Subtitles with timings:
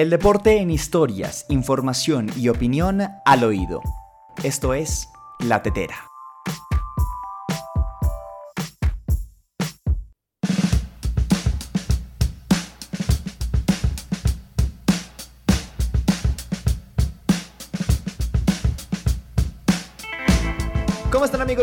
[0.00, 3.82] El deporte en historias, información y opinión al oído.
[4.42, 6.09] Esto es La Tetera.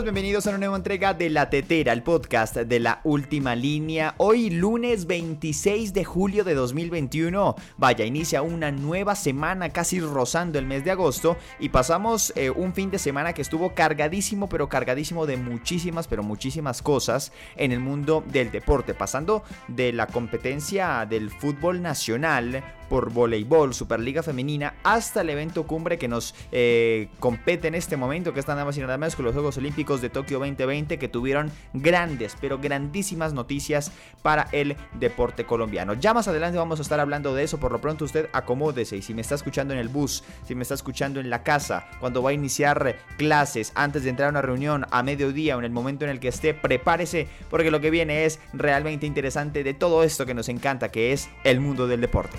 [0.03, 4.13] Bienvenidos a una nueva entrega de La Tetera, el podcast de la última línea.
[4.17, 7.55] Hoy lunes 26 de julio de 2021.
[7.77, 12.75] Vaya, inicia una nueva semana casi rozando el mes de agosto y pasamos eh, un
[12.75, 17.79] fin de semana que estuvo cargadísimo, pero cargadísimo de muchísimas, pero muchísimas cosas en el
[17.79, 25.19] mundo del deporte, pasando de la competencia del fútbol nacional por voleibol, Superliga Femenina, hasta
[25.19, 28.81] el evento cumbre que nos eh, compete en este momento, que está nada más y
[28.81, 33.91] nada menos con los Juegos Olímpicos de Tokio 2020, que tuvieron grandes, pero grandísimas noticias
[34.21, 35.93] para el deporte colombiano.
[35.93, 39.01] Ya más adelante vamos a estar hablando de eso, por lo pronto usted acomódese y
[39.01, 42.21] si me está escuchando en el bus, si me está escuchando en la casa, cuando
[42.21, 45.71] va a iniciar clases, antes de entrar a una reunión, a mediodía o en el
[45.71, 50.03] momento en el que esté, prepárese, porque lo que viene es realmente interesante de todo
[50.03, 52.37] esto que nos encanta, que es el mundo del deporte.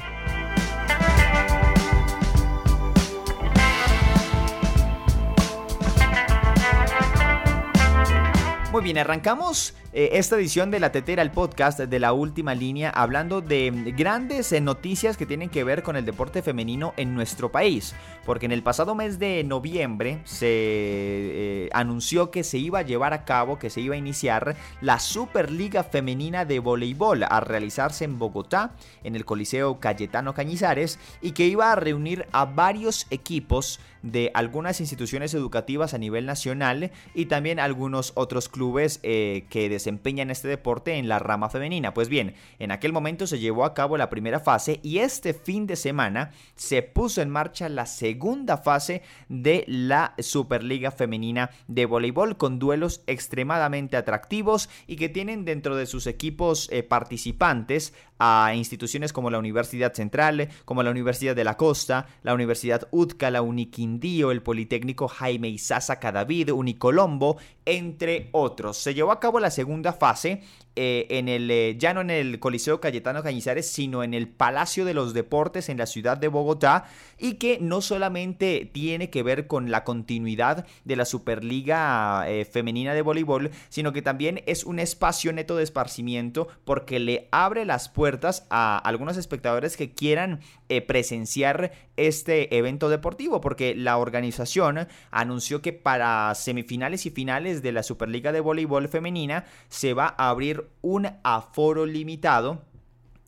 [8.83, 13.41] Bien, arrancamos eh, esta edición de La Tetera, el podcast de la última línea, hablando
[13.41, 17.95] de grandes eh, noticias que tienen que ver con el deporte femenino en nuestro país.
[18.25, 23.15] Porque en el pasado mes de noviembre se eh, anunció que se iba a llevar
[23.15, 28.19] a cabo, que se iba a iniciar la Superliga Femenina de Voleibol a realizarse en
[28.19, 34.31] Bogotá, en el Coliseo Cayetano Cañizares, y que iba a reunir a varios equipos de
[34.35, 40.95] algunas instituciones educativas a nivel nacional y también algunos otros clubes que desempeñan este deporte
[40.95, 41.95] en la rama femenina.
[41.95, 45.67] Pues bien, en aquel momento se llevó a cabo la primera fase y este fin
[45.67, 52.37] de semana se puso en marcha la segunda fase de la Superliga Femenina de Voleibol
[52.37, 59.13] con duelos extremadamente atractivos y que tienen dentro de sus equipos eh, participantes a instituciones
[59.13, 64.31] como la Universidad Central, como la Universidad de la Costa, la Universidad UTCA, la Uniquindío,
[64.31, 68.79] el Politécnico Jaime Isaza Cadavid, Unicolombo, entre otros.
[68.79, 70.43] Se llevó a cabo la segunda fase
[70.81, 74.85] eh, en el, eh, ya no en el Coliseo Cayetano Cañizares, sino en el Palacio
[74.85, 76.85] de los Deportes en la ciudad de Bogotá
[77.19, 82.95] y que no solamente tiene que ver con la continuidad de la Superliga eh, Femenina
[82.95, 87.89] de Voleibol, sino que también es un espacio neto de esparcimiento porque le abre las
[87.89, 88.08] puertas
[88.51, 90.41] a algunos espectadores que quieran
[90.87, 97.83] presenciar este evento deportivo, porque la organización anunció que para semifinales y finales de la
[97.83, 102.63] Superliga de Voleibol Femenina se va a abrir un aforo limitado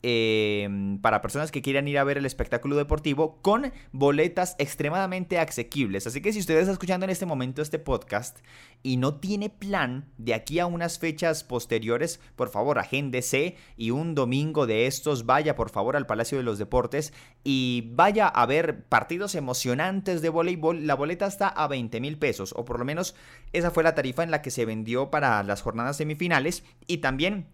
[0.03, 6.07] Em, para personas que quieran ir a ver el espectáculo deportivo con boletas extremadamente asequibles.
[6.07, 8.39] Así que si usted está escuchando en este momento este podcast
[8.81, 14.15] y no tiene plan de aquí a unas fechas posteriores, por favor, agéndese y un
[14.15, 17.13] domingo de estos vaya por favor al Palacio de los Deportes
[17.43, 20.87] y vaya a ver partidos emocionantes de voleibol.
[20.87, 23.13] La boleta está a 20 mil pesos, o por lo menos
[23.53, 27.45] esa fue la tarifa en la que se vendió para las jornadas semifinales y también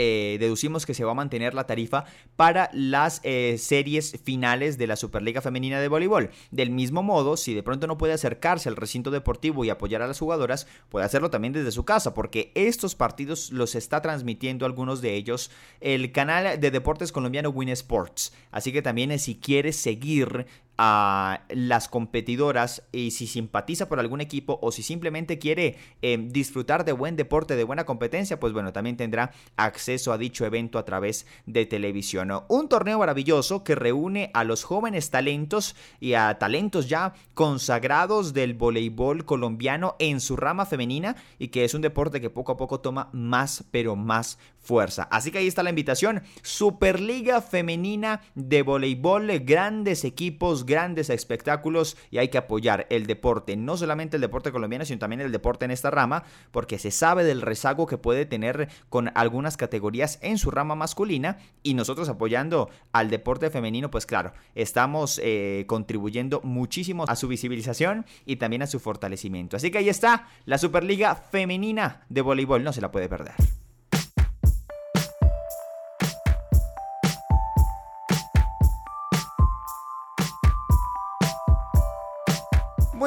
[0.00, 2.04] eh, deducimos que se va a mantener la tarifa
[2.36, 6.30] para las eh, series finales de la Superliga Femenina de Voleibol.
[6.52, 10.06] Del mismo modo, si de pronto no puede acercarse al recinto deportivo y apoyar a
[10.06, 15.00] las jugadoras, puede hacerlo también desde su casa, porque estos partidos los está transmitiendo algunos
[15.00, 15.50] de ellos
[15.80, 18.32] el canal de deportes colombiano Win Sports.
[18.52, 20.46] Así que también eh, si quiere seguir
[20.78, 26.84] a las competidoras y si simpatiza por algún equipo o si simplemente quiere em, disfrutar
[26.84, 30.84] de buen deporte, de buena competencia, pues bueno, también tendrá acceso a dicho evento a
[30.84, 32.30] través de televisión.
[32.48, 38.54] Un torneo maravilloso que reúne a los jóvenes talentos y a talentos ya consagrados del
[38.54, 42.80] voleibol colombiano en su rama femenina y que es un deporte que poco a poco
[42.80, 45.08] toma más pero más fuerza.
[45.10, 46.22] Así que ahí está la invitación.
[46.42, 53.76] Superliga femenina de voleibol, grandes equipos, grandes espectáculos y hay que apoyar el deporte, no
[53.76, 56.22] solamente el deporte colombiano, sino también el deporte en esta rama,
[56.52, 61.38] porque se sabe del rezago que puede tener con algunas categorías en su rama masculina
[61.62, 68.06] y nosotros apoyando al deporte femenino, pues claro, estamos eh, contribuyendo muchísimo a su visibilización
[68.26, 69.56] y también a su fortalecimiento.
[69.56, 73.34] Así que ahí está la Superliga femenina de voleibol, no se la puede perder.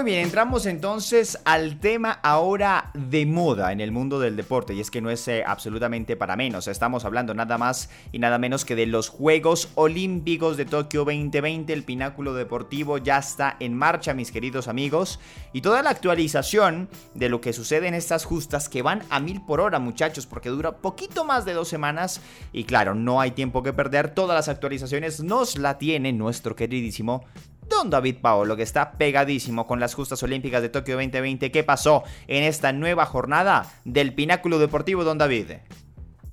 [0.01, 4.79] Muy bien, entramos entonces al tema ahora de moda en el mundo del deporte y
[4.79, 8.65] es que no es eh, absolutamente para menos, estamos hablando nada más y nada menos
[8.65, 14.15] que de los Juegos Olímpicos de Tokio 2020, el pináculo deportivo ya está en marcha
[14.15, 15.19] mis queridos amigos.
[15.53, 19.45] Y toda la actualización de lo que sucede en estas justas que van a mil
[19.45, 22.21] por hora muchachos porque dura poquito más de dos semanas.
[22.53, 27.23] Y claro, no hay tiempo que perder, todas las actualizaciones nos la tiene nuestro queridísimo
[27.71, 31.51] Don David Paolo, que está pegadísimo con las justas olímpicas de Tokio 2020.
[31.51, 35.53] ¿Qué pasó en esta nueva jornada del Pináculo Deportivo, Don David?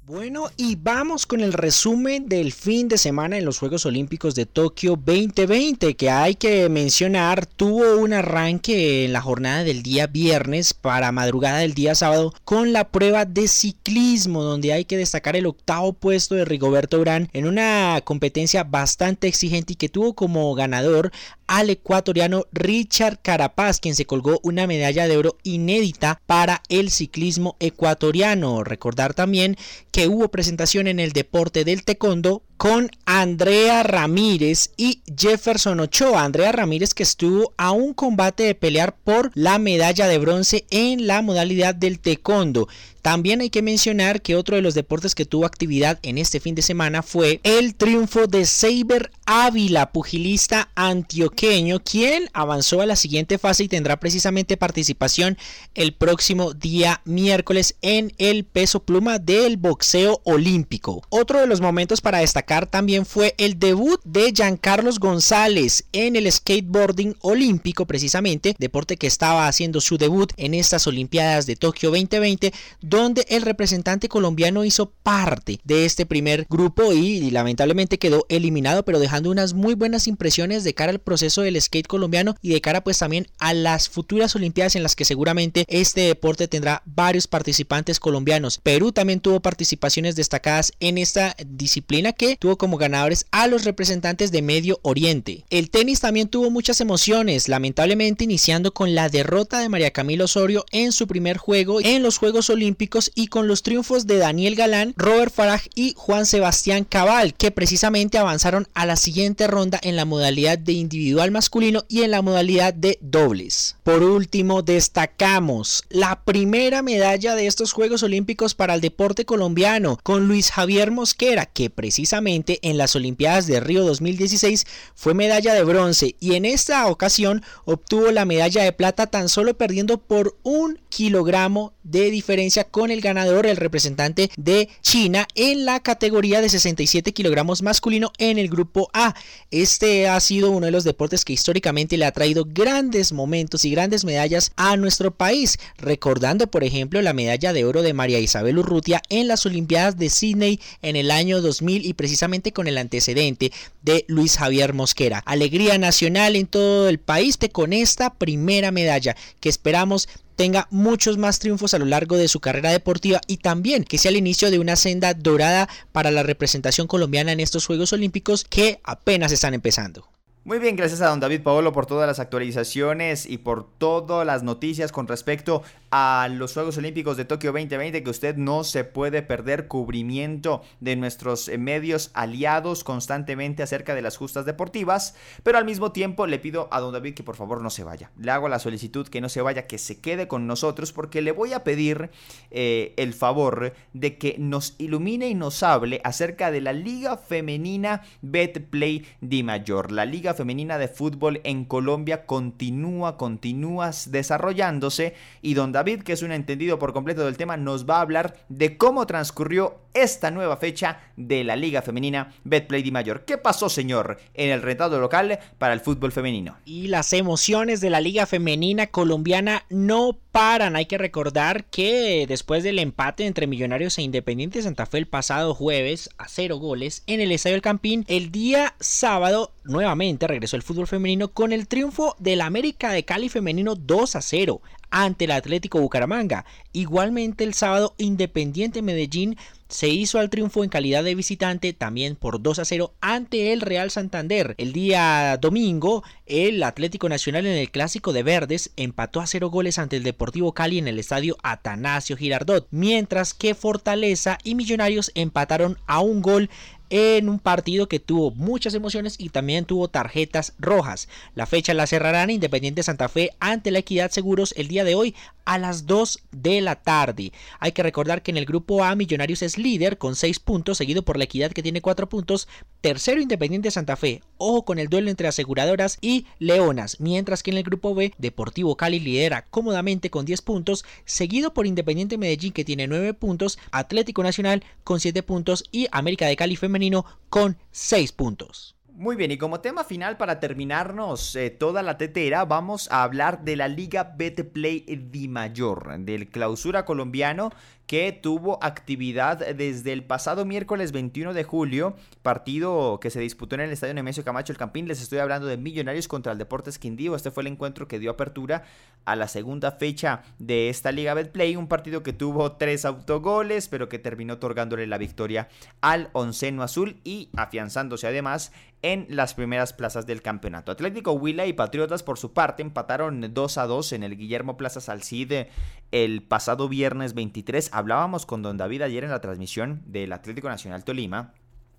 [0.09, 4.47] Bueno, y vamos con el resumen del fin de semana en los Juegos Olímpicos de
[4.47, 10.73] Tokio 2020, que hay que mencionar, tuvo un arranque en la jornada del día viernes
[10.73, 15.45] para madrugada del día sábado con la prueba de ciclismo, donde hay que destacar el
[15.45, 21.13] octavo puesto de Rigoberto Urán en una competencia bastante exigente y que tuvo como ganador
[21.49, 27.57] al ecuatoriano Richard Carapaz, quien se colgó una medalla de oro inédita para el ciclismo
[27.59, 28.63] ecuatoriano.
[28.63, 29.57] Recordar también
[29.91, 36.25] que hubo presentación en el deporte del taekwondo con Andrea Ramírez y Jefferson Ochoa.
[36.25, 41.07] Andrea Ramírez que estuvo a un combate de pelear por la medalla de bronce en
[41.07, 42.69] la modalidad del taekwondo.
[43.01, 46.57] También hay que mencionar que otro de los deportes que tuvo actividad en este fin
[46.57, 53.39] de semana fue el triunfo de Saber Ávila, pugilista antioqueño, quien avanzó a la siguiente
[53.39, 55.39] fase y tendrá precisamente participación
[55.75, 61.03] el próximo día miércoles en el peso pluma del boxeo olímpico.
[61.09, 66.31] Otro de los momentos para destacar también fue el debut de Giancarlos González en el
[66.33, 72.55] skateboarding olímpico, precisamente, deporte que estaba haciendo su debut en estas Olimpiadas de Tokio 2020,
[72.81, 78.99] donde el representante colombiano hizo parte de este primer grupo y, lamentablemente quedó eliminado, pero
[78.99, 82.83] dejando unas muy buenas impresiones de cara al proceso del skate colombiano y de cara
[82.83, 88.01] pues también a las futuras Olimpiadas en las que seguramente este deporte tendrá varios participantes
[88.01, 88.59] colombianos.
[88.63, 94.31] Perú también tuvo participaciones destacadas en esta disciplina que tuvo como ganadores a los representantes
[94.31, 95.45] de Medio Oriente.
[95.51, 100.65] El tenis también tuvo muchas emociones, lamentablemente iniciando con la derrota de María Camila Osorio
[100.71, 104.95] en su primer juego en los Juegos Olímpicos y con los triunfos de Daniel Galán,
[104.97, 110.05] Robert Faraj y Juan Sebastián Cabal, que precisamente avanzaron a la siguiente ronda en la
[110.05, 113.77] modalidad de individual masculino y en la modalidad de dobles.
[113.83, 120.29] Por último, destacamos la primera medalla de estos Juegos Olímpicos para el deporte colombiano con
[120.29, 126.15] Luis Javier Mosquera, que precisamente en las Olimpiadas de Río 2016 fue medalla de bronce
[126.21, 131.73] y en esta ocasión obtuvo la medalla de plata tan solo perdiendo por un kilogramo
[131.85, 137.63] de diferencia con el ganador, el representante de China en la categoría de 67 kilogramos
[137.63, 139.15] masculino en el grupo A.
[139.51, 143.71] Este ha sido uno de los deportes que históricamente le ha traído grandes momentos y
[143.71, 148.59] grandes medallas a nuestro país, recordando por ejemplo la medalla de oro de María Isabel
[148.59, 152.18] Urrutia en las Olimpiadas de Sydney en el año 2000 y precisamente
[152.53, 155.23] con el antecedente de Luis Javier Mosquera.
[155.25, 161.39] Alegría nacional en todo el país con esta primera medalla que esperamos tenga muchos más
[161.39, 164.59] triunfos a lo largo de su carrera deportiva y también que sea el inicio de
[164.59, 170.09] una senda dorada para la representación colombiana en estos Juegos Olímpicos que apenas están empezando.
[170.45, 174.43] Muy bien, gracias a don David Paolo por todas las actualizaciones y por todas las
[174.43, 179.23] noticias con respecto a los Juegos Olímpicos de Tokio 2020 que usted no se puede
[179.23, 185.65] perder cubrimiento de nuestros eh, medios aliados constantemente acerca de las justas deportivas, pero al
[185.65, 188.11] mismo tiempo le pido a don David que por favor no se vaya.
[188.19, 191.33] Le hago la solicitud que no se vaya, que se quede con nosotros porque le
[191.33, 192.11] voy a pedir
[192.51, 198.03] eh, el favor de que nos ilumine y nos hable acerca de la Liga Femenina
[198.23, 199.93] Betplay Di Mayor.
[199.93, 206.23] La Liga Femenina de Fútbol en Colombia continúa, continúa desarrollándose y don David, que es
[206.23, 210.57] un entendido por completo del tema, nos va a hablar de cómo transcurrió esta nueva
[210.57, 213.25] fecha de la Liga Femenina Betplay Di Mayor.
[213.25, 216.57] ¿Qué pasó, señor, en el retado local para el fútbol femenino?
[216.65, 220.77] Y las emociones de la Liga Femenina colombiana no paran.
[220.77, 225.55] Hay que recordar que después del empate entre Millonarios e Independiente Santa Fe el pasado
[225.55, 230.63] jueves a cero goles en el Estadio del Campín, el día sábado nuevamente regresó el
[230.63, 234.61] fútbol femenino con el triunfo del América de Cali femenino 2 a 0
[234.91, 236.45] ante el Atlético Bucaramanga.
[236.73, 239.37] Igualmente el sábado Independiente Medellín
[239.69, 243.61] se hizo al triunfo en calidad de visitante también por 2 a 0 ante el
[243.61, 244.55] Real Santander.
[244.57, 249.79] El día domingo el Atlético Nacional en el Clásico de Verdes empató a 0 goles
[249.79, 255.79] ante el Deportivo Cali en el estadio Atanasio Girardot, mientras que Fortaleza y Millonarios empataron
[255.87, 256.49] a un gol
[256.91, 261.09] en un partido que tuvo muchas emociones y también tuvo tarjetas rojas.
[261.35, 265.15] La fecha la cerrarán Independiente Santa Fe ante la Equidad Seguros el día de hoy
[265.45, 267.33] a las 2 de la tarde.
[267.59, 271.03] Hay que recordar que en el grupo A Millonarios es líder con 6 puntos, seguido
[271.03, 272.49] por la Equidad que tiene 4 puntos,
[272.81, 277.59] tercero Independiente Santa Fe, ojo con el duelo entre aseguradoras y Leonas, mientras que en
[277.59, 282.65] el grupo B Deportivo Cali lidera cómodamente con 10 puntos, seguido por Independiente Medellín que
[282.65, 288.13] tiene 9 puntos, Atlético Nacional con 7 puntos y América de Cali femenino con 6
[288.13, 288.78] puntos.
[288.99, 293.45] Muy bien, y como tema final para terminarnos eh, toda la tetera, vamos a hablar
[293.45, 297.53] de la Liga Betplay Di Mayor, del clausura colombiano
[297.89, 303.63] que tuvo actividad desde el pasado miércoles 21 de julio, partido que se disputó en
[303.63, 304.87] el Estadio Nemesio Camacho el Campín.
[304.87, 307.17] Les estoy hablando de Millonarios contra el Deportes Quindío.
[307.17, 308.65] Este fue el encuentro que dio apertura
[309.07, 313.89] a la segunda fecha de esta Liga Betplay, un partido que tuvo tres autogoles, pero
[313.89, 315.49] que terminó otorgándole la victoria
[315.81, 320.71] al onceno azul y afianzándose además en las primeras plazas del campeonato.
[320.71, 324.81] Atlético Huila y Patriotas por su parte empataron 2 a 2 en el Guillermo Plaza
[324.81, 325.51] Salcide
[325.91, 330.85] el pasado viernes 23 hablábamos con don David ayer en la transmisión del Atlético Nacional
[330.85, 331.33] Tolima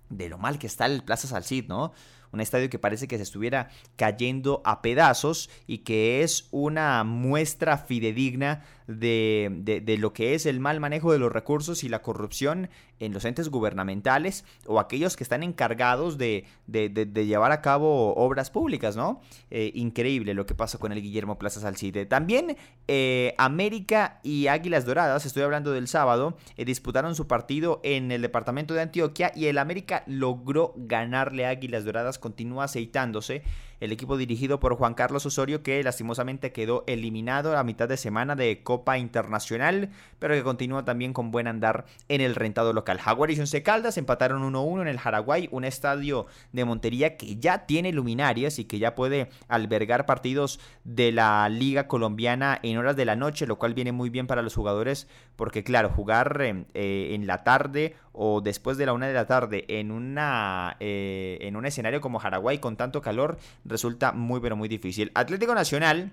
[0.08, 1.92] de lo mal que está el Plaza Salcid, ¿no?
[2.32, 7.78] Un estadio que parece que se estuviera cayendo a pedazos y que es una muestra
[7.78, 12.70] fidedigna de, de, lo que es el mal manejo de los recursos y la corrupción
[12.98, 18.50] en los entes gubernamentales o aquellos que están encargados de, de llevar a cabo obras
[18.50, 19.20] públicas, ¿no?
[19.50, 22.06] Eh, increíble lo que pasa con el Guillermo Plaza Salcide.
[22.06, 22.56] También
[22.88, 28.22] eh, América y Águilas Doradas, estoy hablando del sábado, eh, disputaron su partido en el
[28.22, 33.42] departamento de Antioquia y el América logró ganarle Águilas Doradas, continúa aceitándose
[33.80, 38.36] el equipo dirigido por Juan Carlos Osorio que lastimosamente quedó eliminado a mitad de semana
[38.36, 42.98] de Copa Internacional, pero que continúa también con buen andar en el rentado local.
[42.98, 47.66] Jaguar y Once Caldas empataron 1-1 en el Jaraguay, un estadio de Montería que ya
[47.66, 53.04] tiene luminarias y que ya puede albergar partidos de la Liga Colombiana en horas de
[53.04, 57.26] la noche, lo cual viene muy bien para los jugadores porque claro, jugar eh, en
[57.26, 61.64] la tarde o después de la una de la tarde en, una, eh, en un
[61.64, 63.38] escenario como Jaraguay con tanto calor
[63.70, 65.10] resulta muy pero muy difícil.
[65.14, 66.12] Atlético Nacional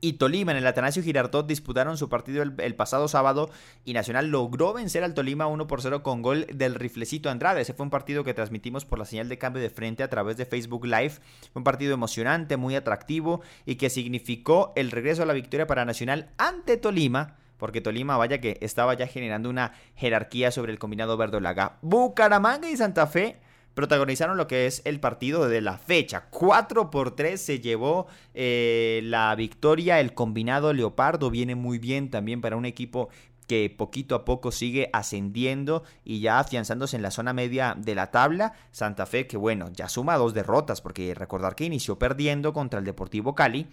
[0.00, 3.50] y Tolima en el Atanasio Girardot disputaron su partido el, pasado sábado
[3.84, 7.62] y Nacional logró vencer al Tolima 1 por 0 con gol del riflecito Andrade.
[7.62, 10.36] Ese fue un partido que transmitimos por la señal de cambio de frente a través
[10.36, 11.14] de Facebook Live.
[11.52, 15.84] Fue un partido emocionante, muy atractivo y que significó el regreso a la victoria para
[15.84, 21.16] Nacional ante Tolima porque Tolima, vaya que estaba ya generando una jerarquía sobre el combinado
[21.16, 21.78] verdolaga.
[21.82, 23.40] Bucaramanga y Santa Fe
[23.78, 26.24] protagonizaron lo que es el partido de la fecha.
[26.30, 30.00] 4 por 3 se llevó eh, la victoria.
[30.00, 33.08] El combinado Leopardo viene muy bien también para un equipo
[33.46, 38.10] que poquito a poco sigue ascendiendo y ya afianzándose en la zona media de la
[38.10, 38.54] tabla.
[38.72, 42.84] Santa Fe que bueno, ya suma dos derrotas porque recordar que inició perdiendo contra el
[42.84, 43.68] Deportivo Cali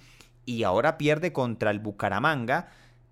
[0.46, 2.68] y ahora pierde contra el Bucaramanga.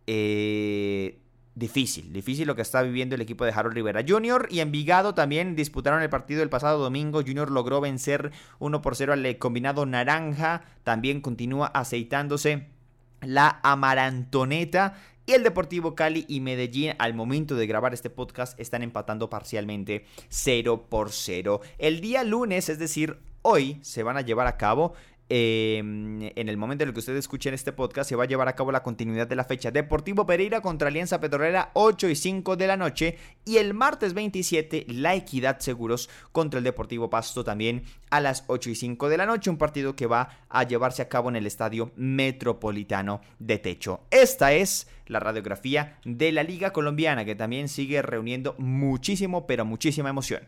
[0.06, 1.23] Eh,
[1.56, 4.48] difícil, difícil lo que está viviendo el equipo de Harold Rivera Jr.
[4.50, 7.22] y Envigado también disputaron el partido el pasado domingo.
[7.22, 10.64] Junior logró vencer 1 por 0 al combinado Naranja.
[10.84, 12.68] También continúa aceitándose
[13.22, 14.96] la Amarantoneta.
[15.26, 20.06] Y el Deportivo Cali y Medellín al momento de grabar este podcast están empatando parcialmente
[20.28, 21.62] 0 por 0.
[21.78, 24.96] El día lunes, es decir, hoy, se van a llevar a cabo
[25.30, 28.50] Em, en el momento en el que ustedes escuchen este podcast se va a llevar
[28.50, 29.72] a cabo la continuidad de la fecha.
[29.72, 33.18] Deportivo Pereira contra Alianza Petrolera 8 y 5 de la noche.
[33.46, 38.70] Y el martes 27 La Equidad Seguros contra el Deportivo Pasto también a las 8
[38.70, 39.50] y 5 de la noche.
[39.50, 44.02] Un partido que va a llevarse a cabo en el Estadio Metropolitano de Techo.
[44.12, 50.10] Esta es la radiografía de la Liga Colombiana que también sigue reuniendo muchísimo pero muchísima
[50.10, 50.44] emoción.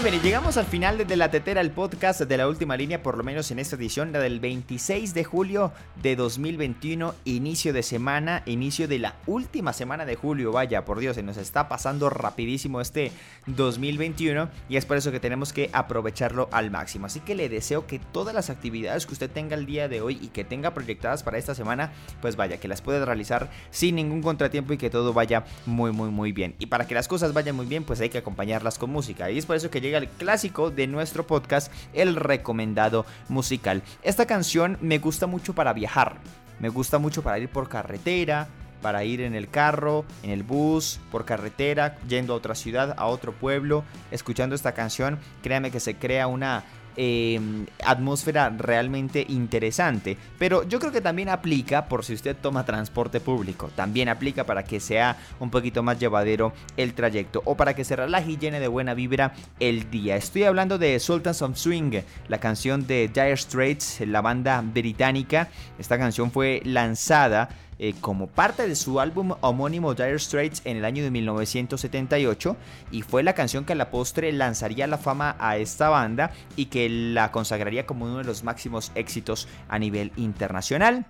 [0.00, 3.02] Muy bien, y llegamos al final de La Tetera, el podcast de la última línea,
[3.02, 7.82] por lo menos en esta edición, la del 26 de julio de 2021, inicio de
[7.82, 10.52] semana, inicio de la última semana de julio.
[10.52, 13.12] Vaya, por Dios, se nos está pasando rapidísimo este
[13.46, 17.04] 2021 y es por eso que tenemos que aprovecharlo al máximo.
[17.04, 20.18] Así que le deseo que todas las actividades que usted tenga el día de hoy
[20.22, 21.92] y que tenga proyectadas para esta semana,
[22.22, 26.08] pues vaya, que las pueda realizar sin ningún contratiempo y que todo vaya muy, muy,
[26.08, 26.54] muy bien.
[26.58, 29.30] Y para que las cosas vayan muy bien, pues hay que acompañarlas con música.
[29.30, 33.82] Y es por eso que llega clásico de nuestro podcast, el recomendado musical.
[34.02, 36.16] Esta canción me gusta mucho para viajar,
[36.58, 38.48] me gusta mucho para ir por carretera,
[38.80, 43.06] para ir en el carro, en el bus, por carretera, yendo a otra ciudad, a
[43.06, 46.64] otro pueblo, escuchando esta canción, créame que se crea una
[46.96, 50.16] em, atmósfera realmente interesante.
[50.38, 53.70] Pero yo creo que también aplica por si usted toma transporte público.
[53.74, 57.96] También aplica para que sea un poquito más llevadero el trayecto o para que se
[57.96, 60.16] relaje y llene de buena vibra el día.
[60.16, 65.48] Estoy hablando de Sultans of Swing, la canción de Dire Straits, la banda británica.
[65.78, 67.48] Esta canción fue lanzada
[67.82, 72.54] eh, como parte de su álbum homónimo Dire Straits en el año de 1978
[72.90, 76.66] y fue la canción que a la postre lanzaría la fama a esta banda y
[76.66, 81.06] que la consagraría como uno de los máximos éxitos a nivel internacional.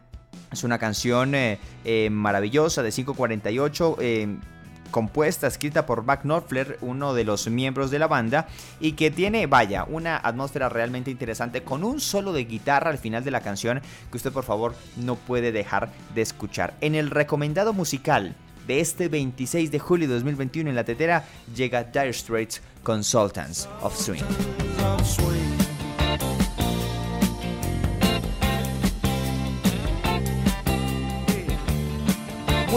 [0.53, 3.97] Es una canción eh, eh, maravillosa de 548
[4.91, 8.49] compuesta, escrita por Buck Knopfler, uno de los miembros de la banda,
[8.81, 13.25] y que tiene, vaya, una atmósfera realmente interesante con un solo de guitarra al final
[13.25, 13.81] de la canción
[14.11, 16.75] que usted por favor no puede dejar de escuchar.
[16.81, 18.35] En el recomendado musical
[18.67, 23.97] de este 26 de julio de 2021 en la tetera llega Dire Straits Consultants of
[23.97, 24.25] Swing.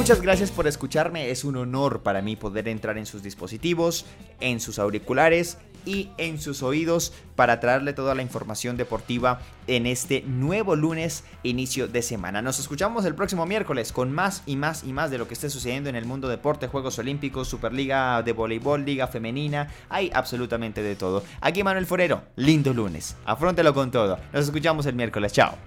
[0.04, 4.06] Muchas gracias por escucharme, es un honor para mí poder entrar en sus dispositivos,
[4.42, 10.22] en sus auriculares y en sus oídos para traerle toda la información deportiva en este
[10.24, 12.42] nuevo lunes, inicio de semana.
[12.42, 15.50] Nos escuchamos el próximo miércoles con más y más y más de lo que esté
[15.50, 20.98] sucediendo en el mundo deporte, Juegos Olímpicos, Superliga de Voleibol, Liga Femenina, hay absolutamente de
[20.98, 21.24] todo.
[21.40, 24.20] Aquí Manuel Forero, lindo lunes, afrontelo con todo.
[24.34, 25.58] Nos escuchamos el miércoles, chao.